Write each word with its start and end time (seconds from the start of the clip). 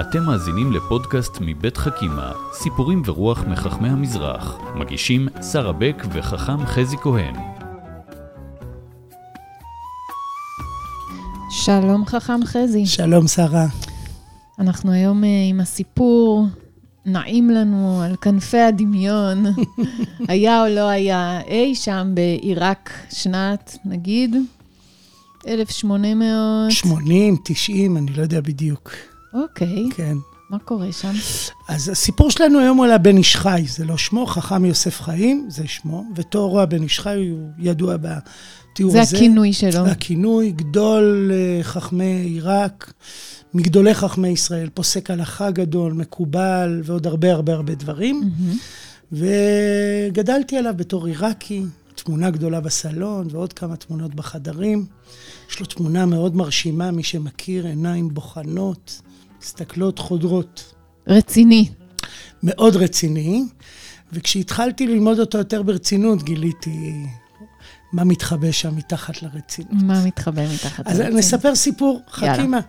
אתם 0.00 0.22
מאזינים 0.22 0.72
לפודקאסט 0.72 1.38
מבית 1.40 1.76
חכימה, 1.76 2.32
סיפורים 2.52 3.02
ורוח 3.04 3.44
מחכמי 3.44 3.88
המזרח. 3.88 4.58
מגישים 4.74 5.28
שרה 5.52 5.72
בק 5.72 6.04
וחכם 6.12 6.66
חזי 6.66 6.96
כהן. 6.96 7.34
שלום 11.50 12.06
חכם 12.06 12.44
חזי. 12.44 12.86
שלום, 12.86 13.28
שרה. 13.28 13.66
אנחנו 14.58 14.92
היום 14.92 15.24
uh, 15.24 15.26
עם 15.50 15.60
הסיפור, 15.60 16.46
נעים 17.06 17.50
לנו 17.50 18.02
על 18.02 18.16
כנפי 18.16 18.60
הדמיון, 18.60 19.44
היה 20.28 20.62
או 20.62 20.68
לא 20.74 20.88
היה, 20.88 21.40
אי 21.40 21.74
שם 21.74 22.12
בעיראק, 22.14 22.90
שנת, 23.10 23.78
נגיד, 23.84 24.36
1800... 25.48 26.70
80, 26.70 27.36
90, 27.44 27.96
אני 27.96 28.12
לא 28.12 28.22
יודע 28.22 28.40
בדיוק. 28.40 29.09
אוקיי, 29.34 29.88
כן. 29.94 30.16
מה 30.50 30.58
קורה 30.58 30.92
שם? 30.92 31.12
אז 31.68 31.88
הסיפור 31.88 32.30
שלנו 32.30 32.58
היום 32.58 32.76
הוא 32.76 32.84
על 32.84 32.92
הבן 32.92 33.16
איש 33.16 33.36
חי, 33.36 33.64
זה 33.68 33.84
לא 33.84 33.96
שמו, 33.96 34.26
חכם 34.26 34.64
יוסף 34.64 35.00
חיים, 35.00 35.46
זה 35.50 35.66
שמו, 35.66 36.04
ותוארו 36.16 36.60
הבן 36.60 36.82
איש 36.82 37.00
חי 37.00 37.28
הוא 37.30 37.50
ידוע 37.58 37.96
בתיאור 37.96 38.92
זה 38.92 39.00
הזה. 39.00 39.16
הכינוי 39.16 39.52
שלו. 39.52 39.86
הכינוי, 39.86 40.52
גדול 40.52 41.30
אה, 41.34 41.62
חכמי 41.62 42.04
עיראק, 42.04 42.92
מגדולי 43.54 43.94
חכמי 43.94 44.28
ישראל, 44.28 44.68
פוסק 44.74 45.10
הלכה 45.10 45.50
גדול, 45.50 45.92
מקובל, 45.92 46.80
ועוד 46.84 47.06
הרבה 47.06 47.32
הרבה 47.32 47.54
הרבה 47.54 47.74
דברים. 47.74 48.20
מהמם. 48.20 48.56
וגדלתי 49.12 50.56
עליו 50.56 50.74
בתור 50.76 51.06
עיראקי, 51.06 51.62
תמונה 51.94 52.30
גדולה 52.30 52.60
בסלון 52.60 53.28
ועוד 53.30 53.52
כמה 53.52 53.76
תמונות 53.76 54.14
בחדרים. 54.14 54.86
יש 55.50 55.60
לו 55.60 55.66
תמונה 55.66 56.06
מאוד 56.06 56.36
מרשימה, 56.36 56.90
מי 56.90 57.02
שמכיר, 57.02 57.66
עיניים 57.66 58.14
בוחנות, 58.14 59.00
מסתכלות 59.40 59.98
חודרות. 59.98 60.74
רציני. 61.06 61.68
מאוד 62.42 62.76
רציני, 62.76 63.42
וכשהתחלתי 64.12 64.86
ללמוד 64.86 65.18
אותו 65.18 65.38
יותר 65.38 65.62
ברצינות, 65.62 66.22
גיליתי 66.22 67.06
מה 67.92 68.04
מתחבא 68.04 68.50
שם 68.50 68.76
מתחת 68.76 69.22
לרצינות. 69.22 69.72
מה 69.72 70.04
מתחבא 70.04 70.42
מתחת 70.54 70.86
אז 70.86 70.98
לרציני? 71.00 71.18
נספר 71.18 71.54
סיפור. 71.54 72.00
חכימה. 72.10 72.60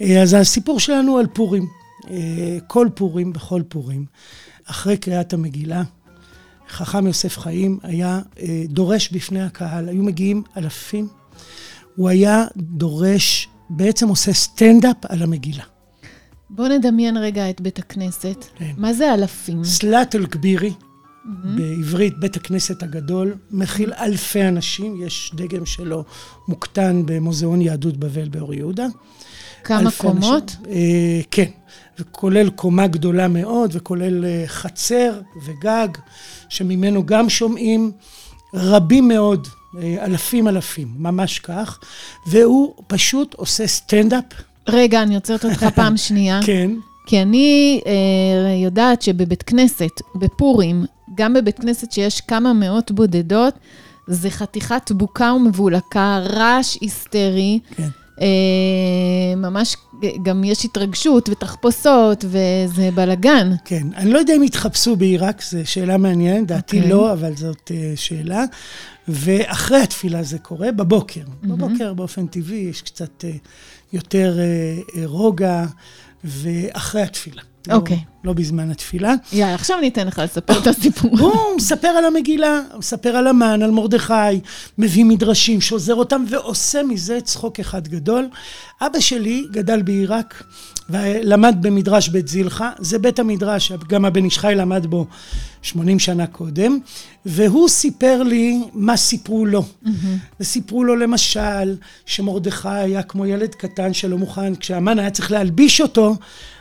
אה, 0.00 0.22
אז 0.22 0.34
הסיפור 0.34 0.80
שלנו 0.80 1.18
על 1.18 1.26
פורים. 1.26 1.66
אה, 2.10 2.58
כל 2.66 2.88
פורים, 2.94 3.32
בכל 3.32 3.62
פורים, 3.68 4.04
אחרי 4.64 4.96
קריאת 4.96 5.32
המגילה, 5.32 5.82
חכם 6.68 7.06
יוסף 7.06 7.38
חיים 7.38 7.78
היה 7.82 8.20
אה, 8.40 8.62
דורש 8.68 9.08
בפני 9.08 9.42
הקהל, 9.42 9.88
היו 9.88 10.02
מגיעים 10.02 10.42
אלפים, 10.56 11.08
הוא 11.96 12.08
היה 12.08 12.44
דורש, 12.56 13.48
בעצם 13.70 14.08
עושה 14.08 14.32
סטנדאפ 14.32 14.96
על 15.08 15.22
המגילה. 15.22 15.64
בואו 16.54 16.68
נדמיין 16.68 17.16
רגע 17.16 17.50
את 17.50 17.60
בית 17.60 17.78
הכנסת. 17.78 18.44
כן. 18.56 18.72
מה 18.76 18.92
זה 18.92 19.14
אלפים? 19.14 19.64
סלאט 19.64 20.14
אל-כבירי, 20.14 20.72
מהמם. 21.24 21.56
בעברית, 21.56 22.18
בית 22.18 22.36
הכנסת 22.36 22.82
הגדול, 22.82 23.34
מכיל 23.50 23.92
אלפי 23.92 24.42
אנשים, 24.48 25.06
יש 25.06 25.32
דגם 25.34 25.66
שלו 25.66 26.04
מוקטן 26.48 27.02
במוזיאון 27.06 27.60
יהדות 27.60 27.96
בבל 27.96 28.28
באור 28.28 28.54
יהודה. 28.54 28.86
כמה 29.64 29.90
קומות? 29.90 30.56
אנשים. 30.58 30.72
אה, 30.72 31.20
כן, 31.30 31.50
וכולל 31.98 32.50
קומה 32.50 32.86
גדולה 32.86 33.28
מאוד, 33.28 33.70
וכולל 33.74 34.24
אה, 34.24 34.44
חצר 34.46 35.20
וגג, 35.46 35.88
שממנו 36.48 37.06
גם 37.06 37.28
שומעים 37.28 37.92
רבים 38.54 39.08
מאוד, 39.08 39.48
אה, 39.78 40.04
אלפים 40.04 40.48
אלפים, 40.48 40.94
ממש 40.96 41.38
כך, 41.38 41.78
והוא 42.26 42.74
פשוט 42.86 43.34
עושה 43.34 43.66
סטנדאפ, 43.66 44.24
רגע, 44.68 45.02
אני 45.02 45.14
עוצרת 45.14 45.44
אותך 45.44 45.66
פעם 45.76 45.96
שנייה. 45.96 46.40
כן, 46.44 46.70
כי 47.06 47.22
אני 47.22 47.80
אה, 47.86 48.54
יודעת 48.64 49.02
שבבית 49.02 49.42
כנסת, 49.42 50.00
בפורים, 50.14 50.84
גם 51.14 51.34
בבית 51.34 51.58
כנסת 51.58 51.92
שיש 51.92 52.20
כמה 52.20 52.52
מאות 52.52 52.90
בודדות, 52.90 53.54
זה 54.06 54.30
חתיכת 54.30 54.92
בוקה 54.92 55.32
ומבולקה, 55.32 56.18
רעש 56.18 56.78
היסטרי. 56.80 57.58
כן. 57.76 57.88
אה, 58.22 59.36
ממש, 59.36 59.76
גם 60.22 60.44
יש 60.44 60.64
התרגשות 60.64 61.28
ותחפושות, 61.28 62.24
וזה 62.24 62.90
בלאגן. 62.94 63.52
כן. 63.64 63.86
אני 63.96 64.10
לא 64.10 64.18
יודע 64.18 64.36
אם 64.36 64.42
התחפשו 64.42 64.96
בעיראק, 64.96 65.42
זו 65.42 65.58
שאלה 65.64 65.96
מעניינת, 65.96 66.46
דעתי 66.46 66.76
אוקיי. 66.76 66.90
לא, 66.90 67.12
אבל 67.12 67.36
זאת 67.36 67.70
אה, 67.74 67.92
שאלה. 67.96 68.44
ואחרי 69.08 69.80
התפילה 69.82 70.22
זה 70.22 70.38
קורה, 70.38 70.72
בבוקר. 70.72 71.24
בבוקר 71.42 71.94
באופן 71.94 72.26
טבעי 72.26 72.56
יש 72.70 72.82
קצת 72.82 73.24
אה, 73.24 73.30
יותר 73.92 74.38
רוגע, 75.04 75.64
ואחרי 76.24 77.02
התפילה. 77.02 77.42
לא- 77.68 77.74
אוקיי. 77.74 77.98
לא 78.24 78.32
בזמן 78.32 78.70
התפילה. 78.70 79.14
יאללה, 79.32 79.54
עכשיו 79.54 79.78
אני 79.78 79.88
אתן 79.88 80.06
לך 80.06 80.18
לספר 80.24 80.58
את 80.62 80.66
הסיפור. 80.66 81.18
הוא 81.18 81.32
מספר 81.56 81.88
על 81.88 82.04
המגילה, 82.04 82.60
מספר 82.78 83.08
על 83.08 83.26
המן, 83.26 83.62
על 83.62 83.70
מרדכי, 83.70 84.12
מביא 84.78 85.04
מדרשים, 85.04 85.60
שוזר 85.60 85.94
אותם, 85.94 86.24
ועושה 86.30 86.82
מזה 86.82 87.20
צחוק 87.20 87.60
אחד 87.60 87.88
גדול. 87.88 88.28
אבא 88.80 89.00
שלי 89.00 89.44
גדל 89.50 89.82
בעיראק, 89.82 90.42
ולמד 90.90 91.56
במדרש 91.60 92.08
בית 92.08 92.28
זילחה, 92.28 92.70
זה 92.78 92.98
בית 92.98 93.18
המדרש, 93.18 93.72
גם 93.88 94.04
הבן 94.04 94.24
איש 94.24 94.38
חי 94.38 94.52
למד 94.56 94.86
בו 94.86 95.06
80 95.62 95.98
שנה 95.98 96.26
קודם, 96.26 96.78
והוא 97.26 97.68
סיפר 97.68 98.22
לי 98.22 98.60
מה 98.72 98.96
סיפרו 98.96 99.46
לו. 99.46 99.64
וסיפרו 100.40 100.84
לו 100.84 100.96
למשל, 100.96 101.76
שמרדכי 102.06 102.68
היה 102.68 103.02
כמו 103.02 103.26
ילד 103.26 103.54
קטן 103.54 103.92
שלא 103.94 104.18
מוכן, 104.18 104.54
כשהמן 104.54 104.98
היה 104.98 105.10
צריך 105.10 105.30
להלביש 105.32 105.80
אותו, 105.80 106.16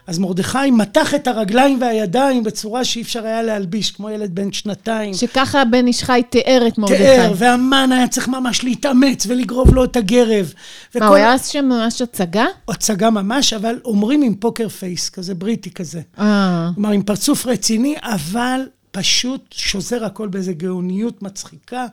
אז 0.07 0.19
מרדכי 0.19 0.71
מתח 0.71 1.15
את 1.15 1.27
הרגליים 1.27 1.81
והידיים 1.81 2.43
בצורה 2.43 2.83
שאי 2.83 3.01
אפשר 3.01 3.25
היה 3.25 3.41
להלביש, 3.41 3.91
כמו 3.91 4.09
ילד 4.09 4.35
בן 4.35 4.51
שנתיים. 4.51 5.13
שככה 5.13 5.65
בן 5.65 5.87
איש 5.87 6.03
חי 6.03 6.21
תיאר 6.29 6.63
את 6.67 6.77
מרדכי. 6.77 6.97
תיאר, 6.97 7.33
והמן 7.37 7.89
היה 7.91 8.07
צריך 8.07 8.27
ממש 8.27 8.63
להתאמץ 8.63 9.25
ולגרוב 9.27 9.73
לו 9.73 9.83
את 9.83 9.95
הגרב. 9.95 10.53
מה, 10.95 11.07
הוא 11.07 11.15
היה 11.15 11.37
שם 11.37 11.65
ממש 11.65 12.01
הצגה? 12.01 12.45
הצגה 12.67 13.09
ממש, 13.09 13.53
אבל 13.53 13.79
אומרים 13.85 14.21
עם 14.21 14.35
פוקר 14.35 14.69
פייס, 14.69 15.09
כזה 15.09 15.35
בריטי 15.35 15.71
כזה. 15.71 16.01
אה, 16.19 16.69
כלומר, 16.75 16.89
עם 16.89 17.01
פרצוף 17.01 17.45
רציני, 17.45 17.95
אבל 18.01 18.61
פשוט 18.91 19.45
שוזר 19.51 20.05
הכל 20.05 20.27
באיזו 20.27 20.51
גאוניות 20.57 21.21
מצחיקה, 21.21 21.85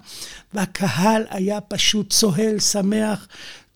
והקהל 0.54 1.24
היה 1.30 1.60
פשוט 1.60 2.10
צוהל, 2.10 2.58
שמח, 2.58 3.28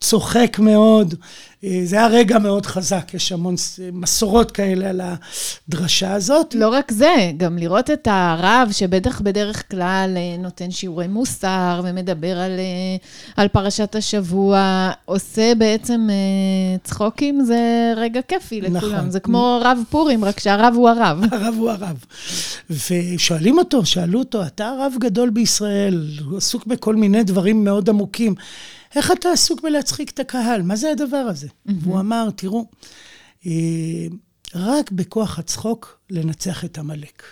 צוחק 0.03 0.59
מאוד. 0.59 1.15
אה, 1.63 1.81
זה 1.83 1.95
היה 1.95 2.07
רגע 2.07 2.39
מאוד 2.39 2.65
חזק, 2.65 3.13
יש 3.13 3.31
המון 3.31 3.55
מסורות 3.93 4.51
כאלה 4.51 4.89
על 4.89 5.01
הדרשה 5.03 6.13
הזאת. 6.13 6.55
לא 6.55 6.69
רק 6.69 6.91
זה, 6.91 7.31
גם 7.37 7.57
לראות 7.57 7.89
את 7.89 8.07
הרב, 8.11 8.69
שבטח 8.71 9.21
בדרך 9.21 9.71
כלל 9.71 10.13
אה, 10.17 10.37
נותן 10.39 10.71
שיעורי 10.71 11.07
מוסר 11.07 11.81
ומדבר 11.83 12.39
על, 12.39 12.51
אה, 12.51 12.95
על 13.37 13.47
פרשת 13.47 13.95
השבוע, 13.95 14.89
עושה 15.05 15.55
בעצם 15.57 16.07
צחוקים, 16.83 17.41
זה 17.41 17.93
רגע 17.95 18.21
כיפי 18.27 18.61
לכולם. 18.61 18.95
נכון. 18.95 19.11
זה 19.11 19.19
כמו 19.19 19.59
רב 19.63 19.77
פורים, 19.89 20.25
רק 20.25 20.39
שהרב 20.39 20.73
הוא 20.75 20.89
הרב. 20.89 21.21
הרב 21.31 21.55
הוא 21.57 21.69
הרב. 21.69 22.05
ושואלים 22.69 23.57
אותו, 23.57 23.85
שאלו 23.85 24.19
אותו, 24.19 24.45
אתה 24.45 24.71
רב 24.79 24.93
גדול 24.99 25.29
בישראל, 25.29 26.07
הוא 26.25 26.37
עסוק 26.37 26.65
בכל 26.65 26.95
מיני 26.95 27.23
דברים 27.23 27.63
מאוד 27.63 27.89
עמוקים. 27.89 28.35
איך 28.95 29.11
אתה 29.11 29.29
עסוק 29.29 29.61
בלהצחיק 29.61 30.09
את 30.09 30.19
הקהל? 30.19 30.61
מה 30.61 30.75
זה 30.75 30.91
הדבר 30.91 31.17
הזה? 31.17 31.47
והוא 31.65 31.99
אמר, 31.99 32.29
תראו, 32.35 32.65
אה, 33.45 33.51
רק 34.55 34.91
בכוח 34.91 35.39
הצחוק 35.39 35.99
לנצח 36.09 36.65
את 36.65 36.77
עמלק. 36.77 37.23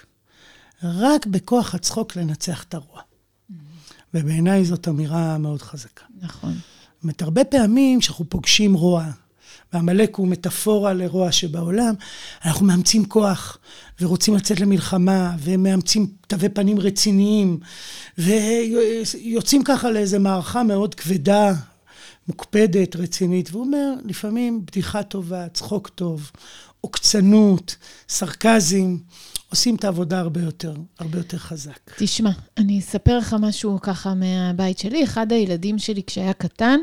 רק 0.83 1.25
בכוח 1.25 1.75
הצחוק 1.75 2.15
לנצח 2.15 2.63
את 2.63 2.73
הרוע. 2.73 3.01
ובעיניי 4.13 4.65
זאת 4.65 4.87
אמירה 4.87 5.37
מאוד 5.37 5.61
חזקה. 5.61 6.05
נכון. 6.19 6.53
זאת 6.53 7.03
אומרת, 7.03 7.21
הרבה 7.21 7.43
פעמים 7.43 7.99
כשאנחנו 7.99 8.29
פוגשים 8.29 8.73
רוע, 8.73 9.05
ועמלק 9.73 10.15
הוא 10.15 10.27
מטאפורה 10.27 10.93
לרוע 10.93 11.31
שבעולם, 11.31 11.93
אנחנו 12.45 12.65
מאמצים 12.65 13.05
כוח, 13.05 13.57
ורוצים 14.01 14.35
לצאת 14.35 14.59
למלחמה, 14.59 15.35
ומאמצים 15.39 16.07
תווי 16.27 16.49
פנים 16.49 16.79
רציניים, 16.79 17.59
ויוצאים 18.17 19.63
ככה 19.63 19.91
לאיזו 19.91 20.19
מערכה 20.19 20.63
מאוד 20.63 20.95
כבדה, 20.95 21.53
מוקפדת, 22.27 22.95
רצינית. 22.95 23.49
והוא 23.51 23.63
אומר, 23.65 23.93
לפעמים 24.05 24.65
בדיחה 24.65 25.03
טובה, 25.03 25.47
צחוק 25.49 25.87
טוב, 25.87 26.31
עוקצנות, 26.81 27.75
סרקזם, 28.09 28.97
עושים 29.49 29.75
את 29.75 29.83
העבודה 29.83 30.19
הרבה 30.19 30.41
יותר, 30.41 30.73
הרבה 30.99 31.17
יותר 31.17 31.37
חזק. 31.37 31.91
תשמע, 31.97 32.31
אני 32.57 32.79
אספר 32.79 33.17
לך 33.17 33.35
משהו 33.39 33.79
ככה 33.81 34.13
מהבית 34.13 34.77
שלי. 34.77 35.03
אחד 35.03 35.31
הילדים 35.31 35.79
שלי, 35.79 36.03
כשהיה 36.07 36.33
קטן, 36.33 36.79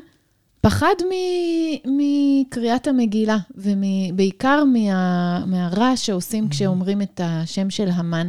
פחד 0.68 0.94
מ- 1.10 1.98
מקריאת 1.98 2.86
המגילה, 2.86 3.36
ובעיקר 3.54 4.64
מה, 4.64 5.44
מהרעש 5.46 6.06
שעושים 6.06 6.48
כשאומרים 6.48 7.02
את 7.02 7.20
השם 7.24 7.70
של 7.70 7.88
המן. 7.92 8.28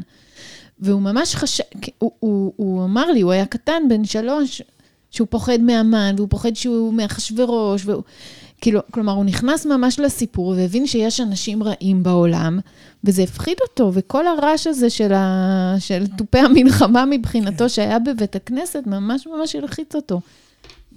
והוא 0.80 1.02
ממש 1.02 1.36
חשב, 1.36 1.64
הוא, 1.98 2.12
הוא, 2.20 2.54
הוא 2.56 2.84
אמר 2.84 3.12
לי, 3.12 3.22
הוא 3.22 3.32
היה 3.32 3.46
קטן, 3.46 3.84
בן 3.90 4.06
שלוש, 4.06 4.62
שהוא 5.12 5.28
פוחד 5.30 5.62
מהמן, 5.62 6.14
והוא 6.18 6.28
פוחד 6.30 6.56
שהוא 6.56 6.94
מאחשוורוש, 6.94 7.86
והוא... 7.86 8.04
כאילו, 8.62 8.80
כלומר, 8.92 9.14
הוא 9.14 9.26
נכנס 9.26 9.66
ממש 9.66 10.00
לסיפור 10.00 10.48
והבין 10.48 10.88
שיש 10.88 11.22
אנשים 11.22 11.64
רעים 11.64 12.04
בעולם, 12.04 12.60
וזה 13.04 13.24
הפחיד 13.24 13.58
אותו, 13.62 13.92
וכל 13.94 14.28
הרעש 14.28 14.68
הזה 14.68 14.90
של, 14.90 15.14
ה... 15.14 15.76
של 15.80 16.08
תופי 16.08 16.40
המלחמה 16.40 17.06
מבחינתו, 17.06 17.58
כן. 17.58 17.70
שהיה 17.70 18.00
בבית 18.00 18.36
הכנסת, 18.36 18.84
ממש 18.86 19.28
ממש 19.28 19.56
הלחיץ 19.56 19.96
אותו. 19.96 20.22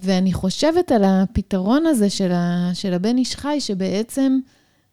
ואני 0.02 0.32
חושבת 0.32 0.93
על 0.93 1.02
הפתרון 1.04 1.87
הזה 1.87 2.10
של, 2.10 2.32
ה... 2.32 2.70
של 2.75 2.94
הבן 2.94 3.16
איש 3.16 3.37
חי, 3.37 3.60
שבעצם 3.60 4.38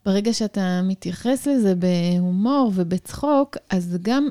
ברגע 0.06 0.32
שאתה 0.32 0.80
מתייחס 0.84 1.46
לזה 1.46 1.74
בהומור 1.74 2.72
ובצחוק, 2.74 3.56
אז 3.70 3.96
גם 4.02 4.28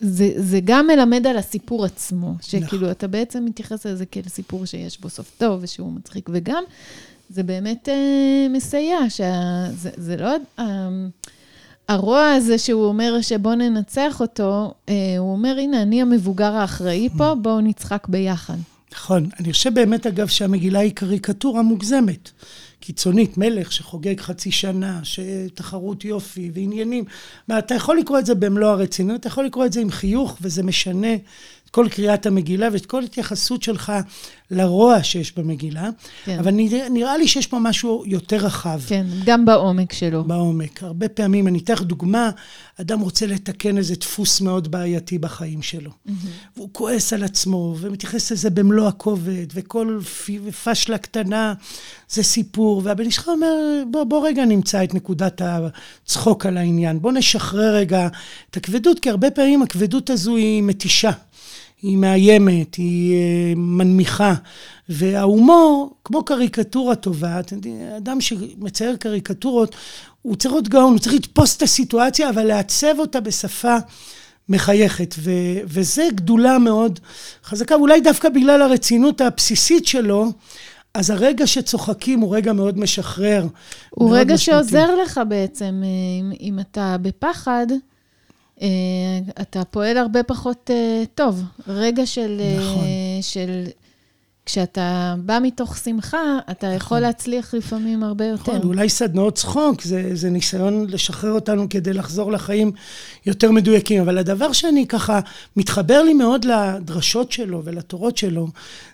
זה, 0.00 0.32
זה 0.36 0.60
גם 0.64 0.86
מלמד 0.86 1.26
על 1.26 1.36
הסיפור 1.36 1.84
עצמו, 1.84 2.34
שכאילו 2.40 2.82
נכון. 2.82 2.90
אתה 2.90 3.06
בעצם 3.06 3.44
מתייחס 3.44 3.86
לזה 3.86 4.06
כאל 4.06 4.28
סיפור 4.28 4.66
שיש 4.66 5.00
בו 5.00 5.08
סוף 5.08 5.32
טוב 5.38 5.58
ושהוא 5.62 5.92
מצחיק, 5.92 6.28
וגם 6.32 6.64
זה 7.30 7.42
באמת 7.42 7.88
אה, 7.88 8.46
מסייע, 8.50 8.98
שזה 9.08 9.90
זה 9.96 10.16
לא... 10.16 10.30
אה, 10.58 10.88
הרוע 11.88 12.30
הזה 12.30 12.58
שהוא 12.58 12.84
אומר 12.84 13.20
שבוא 13.20 13.54
ננצח 13.54 14.20
אותו, 14.20 14.74
אה, 14.88 14.94
הוא 15.18 15.32
אומר, 15.32 15.56
הנה, 15.58 15.82
אני 15.82 16.02
המבוגר 16.02 16.54
האחראי 16.54 17.08
פה, 17.18 17.34
בואו 17.42 17.60
נצחק 17.60 18.06
ביחד. 18.08 18.56
נכון. 18.92 19.28
אני 19.40 19.52
חושב 19.52 19.74
באמת, 19.74 20.06
אגב, 20.06 20.26
שהמגילה 20.26 20.78
היא 20.78 20.92
קריקטורה 20.94 21.62
מוגזמת. 21.62 22.30
קיצונית, 22.80 23.38
מלך 23.38 23.72
שחוגג 23.72 24.20
חצי 24.20 24.50
שנה, 24.50 25.00
שתחרות 25.02 26.04
יופי 26.04 26.50
ועניינים. 26.54 27.04
אתה 27.58 27.74
יכול 27.74 27.98
לקרוא 27.98 28.18
את 28.18 28.26
זה 28.26 28.34
במלוא 28.34 28.68
הרצינות, 28.68 29.20
אתה 29.20 29.28
יכול 29.28 29.44
לקרוא 29.44 29.66
את 29.66 29.72
זה 29.72 29.80
עם 29.80 29.90
חיוך, 29.90 30.38
וזה 30.40 30.62
משנה 30.62 31.16
את 31.66 31.70
כל 31.70 31.88
קריאת 31.90 32.26
המגילה 32.26 32.68
ואת 32.72 32.86
כל 32.86 33.02
התייחסות 33.02 33.62
שלך 33.62 33.92
לרוע 34.50 35.02
שיש 35.02 35.38
במגילה. 35.38 35.88
כן. 36.24 36.38
אבל 36.38 36.50
נראה, 36.50 36.88
נראה 36.88 37.16
לי 37.16 37.28
שיש 37.28 37.46
פה 37.46 37.58
משהו 37.58 38.04
יותר 38.06 38.36
רחב. 38.36 38.80
כן, 38.86 39.06
גם 39.24 39.44
בעומק 39.44 39.92
שלו. 39.92 40.24
בעומק. 40.24 40.82
הרבה 40.82 41.08
פעמים, 41.08 41.48
אני 41.48 41.58
אתן 41.58 41.72
לך 41.72 41.82
דוגמה, 41.82 42.30
אדם 42.80 43.00
רוצה 43.00 43.26
לתקן 43.26 43.78
איזה 43.78 43.94
דפוס 43.94 44.40
מאוד 44.40 44.70
בעייתי 44.70 45.18
בחיים 45.18 45.62
שלו. 45.62 45.90
Mm-hmm. 45.90 46.10
והוא 46.56 46.68
כועס 46.72 47.12
על 47.12 47.24
עצמו, 47.24 47.76
ומתייחס 47.80 48.32
לזה 48.32 48.50
במלוא 48.50 48.88
הכובד, 48.88 49.46
וכל 49.54 49.98
פשלה 50.64 50.98
קטנה 50.98 51.54
זה 52.08 52.22
סיפור. 52.22 52.82
והבן 52.84 53.04
איש 53.04 53.28
אומר, 53.28 53.82
בוא, 53.90 54.04
בוא 54.04 54.28
רגע 54.28 54.44
נמצא 54.44 54.84
את 54.84 54.94
נקודת 54.94 55.42
הצחוק 55.44 56.46
על 56.46 56.56
העניין. 56.56 57.00
בוא 57.00 57.12
נשחרר 57.12 57.74
רגע 57.74 58.08
את 58.50 58.56
הכבדות, 58.56 58.98
כי 58.98 59.10
הרבה 59.10 59.30
פעמים 59.30 59.62
הכבדות 59.62 60.10
הזו 60.10 60.36
היא 60.36 60.62
מתישה. 60.62 61.10
היא 61.86 61.96
מאיימת, 61.96 62.74
היא 62.74 63.14
אה, 63.14 63.52
מנמיכה. 63.56 64.34
וההומור, 64.88 65.94
כמו 66.04 66.24
קריקטורה 66.24 66.94
טובה, 66.94 67.40
אדם 67.96 68.20
שמצייר 68.20 68.96
קריקטורות, 68.96 69.76
הוא 70.22 70.36
צריך 70.36 70.54
להיות 70.54 70.68
גאון, 70.68 70.92
הוא 70.92 70.98
צריך 70.98 71.14
לתפוס 71.14 71.56
את 71.56 71.62
הסיטואציה, 71.62 72.30
אבל 72.30 72.42
לעצב 72.42 72.98
אותה 72.98 73.20
בשפה 73.20 73.76
מחייכת. 74.48 75.14
ו, 75.18 75.30
וזה 75.64 76.08
גדולה 76.14 76.58
מאוד 76.58 77.00
חזקה, 77.44 77.74
אולי 77.74 78.00
דווקא 78.00 78.28
בגלל 78.28 78.62
הרצינות 78.62 79.20
הבסיסית 79.20 79.86
שלו, 79.86 80.32
אז 80.94 81.10
הרגע 81.10 81.46
שצוחקים 81.46 82.20
הוא 82.20 82.36
רגע 82.36 82.52
מאוד 82.52 82.78
משחרר. 82.78 83.46
הוא 83.90 84.08
מאוד 84.08 84.20
רגע 84.20 84.34
משמעותי. 84.34 84.68
שעוזר 84.68 84.94
לך 84.94 85.20
בעצם, 85.28 85.82
אה, 85.84 85.88
אם, 86.20 86.32
אם 86.40 86.58
אתה 86.60 86.96
בפחד. 87.02 87.66
אה, 88.62 88.68
אתה 89.40 89.64
פועל 89.64 89.96
הרבה 89.96 90.22
פחות 90.22 90.70
אה, 90.70 91.04
טוב. 91.14 91.42
רגע 91.68 92.06
של... 92.06 92.40
אה, 92.40 92.56
נכון. 92.58 92.84
של 93.20 93.66
כשאתה 94.46 95.14
בא 95.18 95.38
מתוך 95.42 95.76
שמחה, 95.76 96.38
אתה 96.50 96.66
נכון. 96.66 96.76
יכול 96.76 96.98
להצליח 96.98 97.54
לפעמים 97.54 98.02
הרבה 98.02 98.24
יותר. 98.24 98.56
נכון, 98.56 98.68
אולי 98.68 98.88
סדנאות 98.88 99.34
צחוק, 99.34 99.82
זה, 99.82 100.10
זה 100.14 100.30
ניסיון 100.30 100.86
לשחרר 100.88 101.32
אותנו 101.32 101.68
כדי 101.70 101.92
לחזור 101.92 102.32
לחיים 102.32 102.72
יותר 103.26 103.50
מדויקים. 103.50 104.02
אבל 104.02 104.18
הדבר 104.18 104.52
שאני 104.52 104.86
ככה, 104.86 105.20
מתחבר 105.56 106.02
לי 106.02 106.14
מאוד 106.14 106.44
לדרשות 106.44 107.32
שלו 107.32 107.62
ולתורות 107.64 108.16
שלו, 108.16 108.48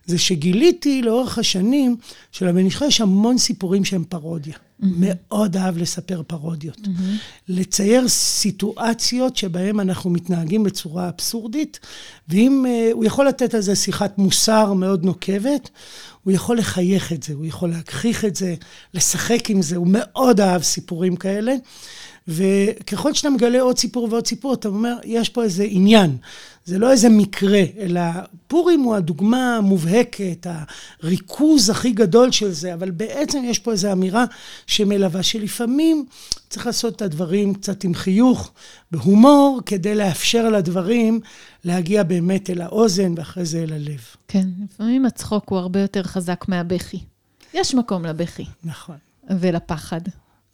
זה 0.06 0.18
שגיליתי 0.18 1.02
לאורך 1.02 1.38
השנים 1.38 1.96
שלבן 2.32 2.64
איש 2.64 2.80
יש 2.80 3.00
המון 3.00 3.38
סיפורים 3.38 3.84
שהם 3.84 4.04
פרודיה. 4.04 4.54
Mm-hmm. 4.82 4.86
מאוד 4.98 5.56
אהב 5.56 5.78
לספר 5.78 6.22
פרודיות. 6.26 6.78
Mm-hmm. 6.78 7.48
לצייר 7.48 8.08
סיטואציות 8.08 9.36
שבהן 9.36 9.80
אנחנו 9.80 10.10
מתנהגים 10.10 10.64
בצורה 10.64 11.08
אבסורדית, 11.08 11.80
ואם 12.28 12.64
uh, 12.66 12.92
הוא 12.92 13.04
יכול 13.04 13.28
לתת 13.28 13.54
על 13.54 13.60
זה 13.60 13.76
שיחת 13.76 14.18
מוסר 14.18 14.72
מאוד 14.72 15.04
נוקבת, 15.04 15.70
הוא 16.24 16.32
יכול 16.32 16.58
לחייך 16.58 17.12
את 17.12 17.22
זה, 17.22 17.34
הוא 17.34 17.46
יכול 17.46 17.70
להגחיך 17.70 18.24
את 18.24 18.36
זה, 18.36 18.54
לשחק 18.94 19.50
עם 19.50 19.62
זה, 19.62 19.76
הוא 19.76 19.86
מאוד 19.90 20.40
אהב 20.40 20.62
סיפורים 20.62 21.16
כאלה. 21.16 21.54
וככל 22.28 23.14
שאתה 23.14 23.30
מגלה 23.30 23.60
עוד 23.60 23.78
סיפור 23.78 24.08
ועוד 24.10 24.26
סיפור, 24.26 24.54
אתה 24.54 24.68
אומר, 24.68 24.96
יש 25.04 25.28
פה 25.28 25.42
איזה 25.42 25.66
עניין. 25.68 26.16
זה 26.64 26.78
לא 26.78 26.90
איזה 26.92 27.08
מקרה, 27.08 27.62
אלא 27.78 28.00
פורים 28.46 28.80
הוא 28.80 28.94
הדוגמה 28.94 29.56
המובהקת, 29.56 30.46
הריכוז 31.02 31.70
הכי 31.70 31.92
גדול 31.92 32.32
של 32.32 32.52
זה, 32.52 32.74
אבל 32.74 32.90
בעצם 32.90 33.42
יש 33.44 33.58
פה 33.58 33.72
איזו 33.72 33.92
אמירה 33.92 34.24
שמלווה, 34.66 35.22
שלפעמים 35.22 36.06
צריך 36.50 36.66
לעשות 36.66 36.96
את 36.96 37.02
הדברים 37.02 37.54
קצת 37.54 37.84
עם 37.84 37.94
חיוך, 37.94 38.52
בהומור, 38.90 39.60
כדי 39.66 39.94
לאפשר 39.94 40.50
לדברים 40.50 41.20
להגיע 41.64 42.02
באמת 42.02 42.50
אל 42.50 42.60
האוזן 42.60 43.14
ואחרי 43.16 43.44
זה 43.44 43.62
אל 43.62 43.72
הלב. 43.72 44.00
כן, 44.28 44.48
לפעמים 44.64 45.06
הצחוק 45.06 45.48
הוא 45.48 45.58
הרבה 45.58 45.80
יותר 45.80 46.02
חזק 46.02 46.44
מהבכי. 46.48 46.98
יש 47.54 47.74
מקום 47.74 48.06
לבכי. 48.06 48.44
נכון. 48.64 48.96
ולפחד. 49.30 50.00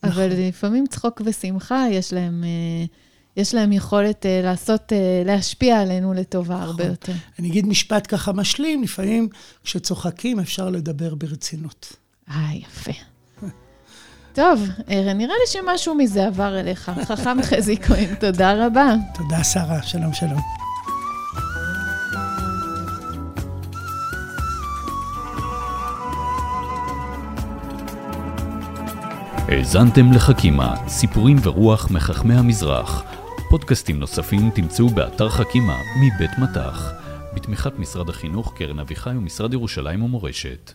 נכון. 0.03 0.23
אבל 0.23 0.33
לפעמים 0.49 0.87
צחוק 0.87 1.23
ושמחה, 1.25 1.85
יש 1.91 2.13
להם... 2.13 2.45
Uh, 2.45 3.08
יש 3.39 3.55
להם 3.55 3.73
יכולת 3.73 4.27
uh, 4.27 4.45
לעשות, 4.45 4.93
uh, 4.93 5.27
להשפיע 5.27 5.81
עלינו 5.81 6.15
לטובה 6.15 6.55
נכון. 6.55 6.67
הרבה 6.67 6.85
יותר. 6.85 7.13
אני 7.39 7.49
אגיד 7.49 7.67
משפט 7.67 8.07
ככה 8.09 8.33
משלים, 8.33 8.83
לפעמים 8.83 9.29
כשצוחקים 9.65 10.41
אפשר 10.41 10.71
לדבר 10.71 11.15
ברצינות. 11.15 11.93
אה, 12.31 12.49
יפה. 12.55 12.93
טוב, 14.35 14.69
נראה 14.89 15.35
לי 15.35 15.47
שמשהו 15.47 15.95
מזה 15.95 16.27
עבר 16.27 16.61
אליך. 16.61 16.93
חכם 17.05 17.43
חזי 17.43 17.77
כהן, 17.77 18.15
תודה 18.15 18.67
רבה. 18.67 18.95
תודה, 19.15 19.45
שרה. 19.45 19.83
שלום, 19.83 20.13
שלום. 20.13 20.41
האזנתם 29.49 30.13
לחכימה, 30.13 30.75
סיפורים 30.89 31.37
ורוח 31.43 31.91
מחכמי 31.91 32.35
המזרח. 32.35 33.18
פודקאסטים 33.51 33.99
נוספים 34.01 34.51
תמצאו 34.55 34.89
באתר 34.89 35.29
חכימה 35.29 35.83
מבית 36.01 36.31
מטח, 36.39 36.93
בתמיכת 37.35 37.79
משרד 37.79 38.09
החינוך, 38.09 38.55
קרן 38.57 38.79
אביחי 38.79 39.11
ומשרד 39.11 39.53
ירושלים 39.53 40.03
ומורשת. 40.03 40.73